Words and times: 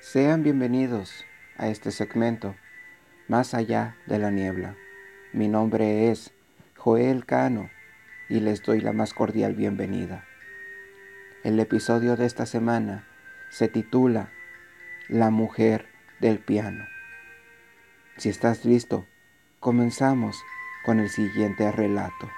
Sean 0.00 0.42
bienvenidos 0.42 1.26
a 1.58 1.68
este 1.68 1.90
segmento, 1.90 2.56
Más 3.28 3.52
allá 3.52 3.96
de 4.06 4.18
la 4.18 4.30
niebla. 4.30 4.74
Mi 5.34 5.46
nombre 5.46 6.10
es 6.10 6.32
Joel 6.74 7.26
Cano 7.26 7.68
y 8.30 8.40
les 8.40 8.62
doy 8.62 8.80
la 8.80 8.94
más 8.94 9.12
cordial 9.12 9.54
bienvenida. 9.54 10.24
El 11.44 11.60
episodio 11.60 12.16
de 12.16 12.24
esta 12.24 12.46
semana 12.46 13.06
se 13.50 13.68
titula 13.68 14.30
La 15.08 15.28
mujer 15.28 15.86
del 16.18 16.38
piano. 16.38 16.86
Si 18.16 18.30
estás 18.30 18.64
listo, 18.64 19.06
comenzamos 19.60 20.42
con 20.86 20.98
el 20.98 21.10
siguiente 21.10 21.70
relato. 21.72 22.30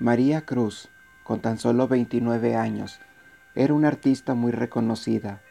María 0.00 0.46
Cruz, 0.46 0.88
con 1.24 1.42
tan 1.42 1.58
solo 1.58 1.86
29 1.86 2.56
años, 2.56 3.00
era 3.54 3.74
una 3.74 3.88
artista 3.88 4.32
muy 4.32 4.50
reconocida, 4.50 5.42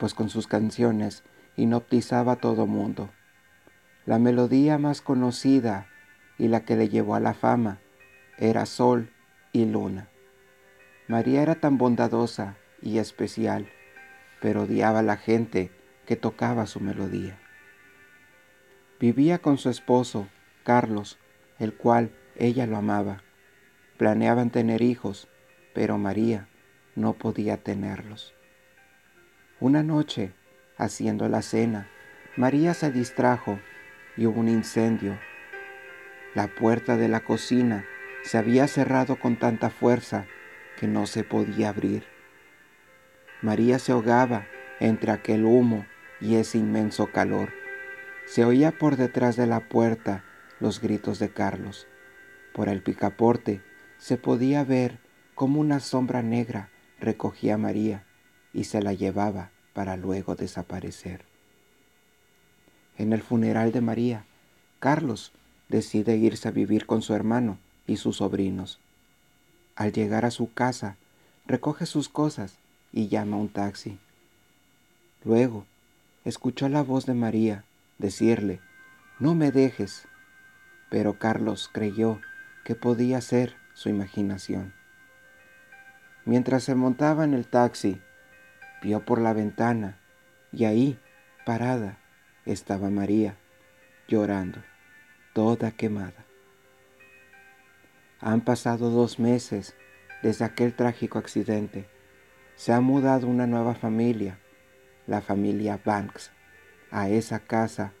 pues 0.00 0.12
con 0.12 0.28
sus 0.28 0.48
canciones 0.48 1.22
hipnotizaba 1.54 2.32
a 2.32 2.36
todo 2.36 2.66
mundo. 2.66 3.10
La 4.04 4.18
melodía 4.18 4.76
más 4.76 5.02
conocida 5.02 5.86
y 6.36 6.48
la 6.48 6.64
que 6.64 6.74
le 6.74 6.88
llevó 6.88 7.14
a 7.14 7.20
la 7.20 7.32
fama 7.32 7.78
era 8.38 8.66
Sol 8.66 9.12
y 9.52 9.66
Luna. 9.66 10.08
María 11.06 11.42
era 11.42 11.54
tan 11.54 11.78
bondadosa 11.78 12.56
y 12.82 12.98
especial, 12.98 13.68
pero 14.40 14.62
odiaba 14.62 14.98
a 14.98 15.04
la 15.04 15.16
gente 15.16 15.70
que 16.06 16.16
tocaba 16.16 16.66
su 16.66 16.80
melodía. 16.80 17.38
Vivía 18.98 19.38
con 19.38 19.58
su 19.58 19.70
esposo, 19.70 20.26
Carlos, 20.64 21.20
el 21.60 21.72
cual 21.72 22.10
ella 22.34 22.66
lo 22.66 22.78
amaba 22.78 23.22
Planeaban 23.96 24.50
tener 24.50 24.82
hijos, 24.82 25.28
pero 25.74 25.96
María 25.96 26.48
no 26.94 27.14
podía 27.14 27.56
tenerlos. 27.56 28.34
Una 29.58 29.82
noche, 29.82 30.34
haciendo 30.76 31.28
la 31.28 31.40
cena, 31.40 31.88
María 32.36 32.74
se 32.74 32.90
distrajo 32.90 33.58
y 34.16 34.26
hubo 34.26 34.40
un 34.40 34.48
incendio. 34.48 35.18
La 36.34 36.48
puerta 36.48 36.98
de 36.98 37.08
la 37.08 37.20
cocina 37.20 37.86
se 38.22 38.36
había 38.36 38.68
cerrado 38.68 39.18
con 39.18 39.36
tanta 39.36 39.70
fuerza 39.70 40.26
que 40.78 40.86
no 40.86 41.06
se 41.06 41.24
podía 41.24 41.70
abrir. 41.70 42.04
María 43.40 43.78
se 43.78 43.92
ahogaba 43.92 44.46
entre 44.78 45.12
aquel 45.12 45.46
humo 45.46 45.86
y 46.20 46.36
ese 46.36 46.58
inmenso 46.58 47.06
calor. 47.12 47.54
Se 48.26 48.44
oía 48.44 48.72
por 48.72 48.96
detrás 48.96 49.36
de 49.36 49.46
la 49.46 49.60
puerta 49.60 50.22
los 50.60 50.82
gritos 50.82 51.18
de 51.18 51.30
Carlos. 51.30 51.86
Por 52.52 52.68
el 52.68 52.82
picaporte 52.82 53.62
se 53.98 54.16
podía 54.16 54.64
ver 54.64 54.98
como 55.34 55.60
una 55.60 55.80
sombra 55.80 56.22
negra 56.22 56.70
recogía 57.00 57.54
a 57.54 57.58
María 57.58 58.04
y 58.52 58.64
se 58.64 58.82
la 58.82 58.92
llevaba 58.92 59.50
para 59.74 59.96
luego 59.96 60.34
desaparecer. 60.34 61.24
En 62.98 63.12
el 63.12 63.22
funeral 63.22 63.72
de 63.72 63.82
María, 63.82 64.24
Carlos 64.78 65.32
decide 65.68 66.16
irse 66.16 66.48
a 66.48 66.52
vivir 66.52 66.86
con 66.86 67.02
su 67.02 67.14
hermano 67.14 67.58
y 67.86 67.96
sus 67.96 68.16
sobrinos. 68.16 68.80
Al 69.74 69.92
llegar 69.92 70.24
a 70.24 70.30
su 70.30 70.52
casa, 70.52 70.96
recoge 71.46 71.86
sus 71.86 72.08
cosas 72.08 72.56
y 72.92 73.08
llama 73.08 73.36
a 73.36 73.40
un 73.40 73.48
taxi. 73.48 73.98
Luego, 75.24 75.66
escuchó 76.24 76.68
la 76.68 76.82
voz 76.82 77.04
de 77.04 77.14
María 77.14 77.64
decirle, 77.98 78.60
no 79.18 79.34
me 79.34 79.50
dejes. 79.50 80.06
Pero 80.88 81.18
Carlos 81.18 81.68
creyó 81.72 82.20
que 82.64 82.74
podía 82.74 83.20
ser 83.20 83.56
su 83.76 83.90
imaginación. 83.90 84.72
Mientras 86.24 86.64
se 86.64 86.74
montaba 86.74 87.24
en 87.24 87.34
el 87.34 87.46
taxi, 87.46 88.00
vio 88.82 89.04
por 89.04 89.20
la 89.20 89.34
ventana 89.34 89.98
y 90.50 90.64
ahí, 90.64 90.98
parada, 91.44 91.98
estaba 92.46 92.88
María, 92.88 93.36
llorando, 94.08 94.60
toda 95.34 95.72
quemada. 95.72 96.24
Han 98.18 98.40
pasado 98.40 98.88
dos 98.88 99.18
meses 99.18 99.76
desde 100.22 100.46
aquel 100.46 100.74
trágico 100.74 101.18
accidente. 101.18 101.86
Se 102.54 102.72
ha 102.72 102.80
mudado 102.80 103.26
una 103.26 103.46
nueva 103.46 103.74
familia, 103.74 104.38
la 105.06 105.20
familia 105.20 105.78
Banks, 105.84 106.32
a 106.90 107.10
esa 107.10 107.40
casa. 107.40 107.92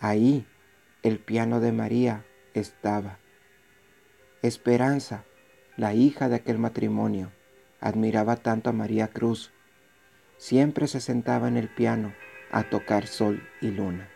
Ahí 0.00 0.46
el 1.02 1.18
piano 1.18 1.60
de 1.60 1.72
María 1.72 2.24
estaba 2.54 3.18
Esperanza, 4.44 5.24
la 5.78 5.94
hija 5.94 6.28
de 6.28 6.34
aquel 6.34 6.58
matrimonio, 6.58 7.32
admiraba 7.80 8.36
tanto 8.36 8.68
a 8.68 8.74
María 8.74 9.08
Cruz. 9.08 9.54
Siempre 10.36 10.86
se 10.86 11.00
sentaba 11.00 11.48
en 11.48 11.56
el 11.56 11.70
piano 11.70 12.12
a 12.50 12.64
tocar 12.64 13.06
sol 13.06 13.42
y 13.62 13.70
luna. 13.70 14.06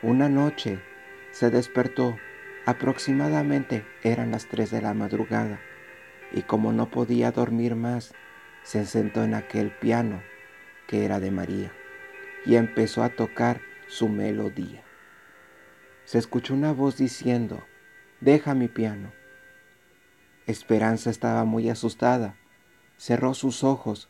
Una 0.00 0.28
noche 0.28 0.80
se 1.32 1.50
despertó, 1.50 2.16
aproximadamente 2.66 3.84
eran 4.04 4.30
las 4.30 4.46
tres 4.46 4.70
de 4.70 4.80
la 4.80 4.94
madrugada, 4.94 5.60
y 6.32 6.42
como 6.42 6.72
no 6.72 6.88
podía 6.88 7.32
dormir 7.32 7.74
más, 7.74 8.14
se 8.62 8.86
sentó 8.86 9.24
en 9.24 9.34
aquel 9.34 9.72
piano 9.72 10.22
que 10.86 11.04
era 11.04 11.18
de 11.18 11.32
María 11.32 11.72
y 12.46 12.54
empezó 12.54 13.02
a 13.02 13.08
tocar 13.08 13.60
su 13.88 14.08
melodía. 14.08 14.84
Se 16.04 16.18
escuchó 16.18 16.54
una 16.54 16.72
voz 16.72 16.96
diciendo, 16.96 17.60
deja 18.20 18.54
mi 18.54 18.68
piano 18.68 19.10
Esperanza 20.46 21.10
estaba 21.10 21.44
muy 21.44 21.68
asustada. 21.68 22.34
Cerró 22.98 23.34
sus 23.34 23.62
ojos, 23.62 24.08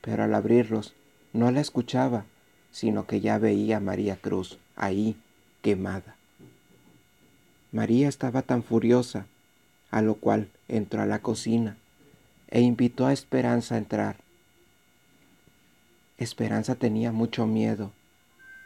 pero 0.00 0.24
al 0.24 0.34
abrirlos 0.34 0.94
no 1.32 1.50
la 1.50 1.60
escuchaba, 1.60 2.24
sino 2.70 3.06
que 3.06 3.20
ya 3.20 3.38
veía 3.38 3.76
a 3.76 3.80
María 3.80 4.16
Cruz 4.16 4.58
ahí, 4.76 5.16
quemada. 5.62 6.16
María 7.70 8.08
estaba 8.08 8.42
tan 8.42 8.62
furiosa, 8.62 9.26
a 9.90 10.02
lo 10.02 10.14
cual 10.14 10.48
entró 10.68 11.02
a 11.02 11.06
la 11.06 11.20
cocina 11.20 11.76
e 12.48 12.60
invitó 12.60 13.06
a 13.06 13.12
Esperanza 13.12 13.74
a 13.74 13.78
entrar. 13.78 14.16
Esperanza 16.16 16.74
tenía 16.74 17.12
mucho 17.12 17.46
miedo, 17.46 17.92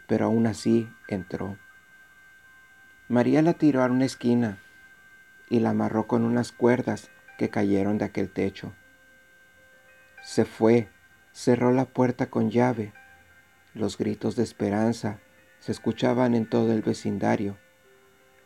pero 0.09 0.27
aún 0.27 0.47
así 0.47 0.89
entró. 1.09 1.59
María 3.09 3.43
la 3.43 3.53
tiró 3.55 3.83
a 3.83 3.87
una 3.87 4.07
esquina 4.07 4.59
y 5.53 5.61
la 5.61 5.71
amarró 5.71 6.07
con 6.07 6.25
unas 6.25 6.51
cuerdas 6.51 7.11
que 7.37 7.51
cayeron 7.51 7.99
de 7.99 8.07
aquel 8.07 8.31
techo. 8.31 8.73
Se 10.23 10.47
fue, 10.47 10.89
cerró 11.33 11.73
la 11.73 11.85
puerta 11.85 12.31
con 12.31 12.51
llave. 12.51 12.95
Los 13.75 13.99
gritos 13.99 14.35
de 14.35 14.45
esperanza 14.45 15.21
se 15.59 15.71
escuchaban 15.71 16.35
en 16.35 16.49
todo 16.49 16.73
el 16.73 16.81
vecindario 16.81 17.59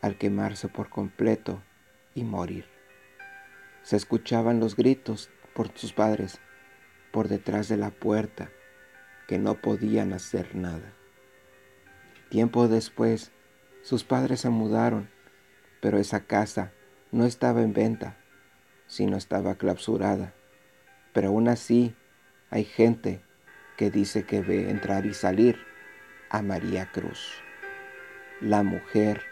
al 0.03 0.19
quemarse 0.19 0.66
por 0.66 0.89
completo 0.89 1.62
y 2.12 2.25
morir. 2.25 2.65
Se 3.83 3.95
escuchaban 3.95 4.59
los 4.59 4.75
gritos 4.75 5.31
por 5.55 5.71
sus 5.78 5.93
padres 5.93 6.41
por 7.12 7.28
detrás 7.28 7.69
de 7.69 7.77
la 7.77 7.91
puerta 7.91 8.50
que 9.28 9.39
no 9.39 9.55
podían 9.55 10.12
hacer 10.12 10.56
nada. 10.56 10.93
Tiempo 12.31 12.66
después, 12.66 13.31
sus 13.83 14.03
padres 14.03 14.41
se 14.41 14.50
mudaron, 14.50 15.09
pero 15.81 15.99
esa 15.99 16.25
casa 16.25 16.72
no 17.12 17.25
estaba 17.25 17.62
en 17.62 17.72
venta, 17.72 18.17
sino 18.87 19.17
estaba 19.17 19.56
clausurada. 19.56 20.33
Pero 21.12 21.28
aún 21.28 21.49
así 21.49 21.94
hay 22.50 22.65
gente 22.65 23.21
que 23.77 23.91
dice 23.91 24.25
que 24.25 24.41
ve 24.41 24.71
entrar 24.71 25.06
y 25.06 25.15
salir 25.15 25.59
a 26.31 26.43
María 26.43 26.91
Cruz, 26.93 27.43
la 28.41 28.62
mujer 28.62 29.22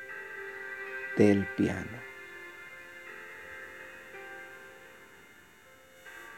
del 1.17 1.47
piano. 1.57 2.14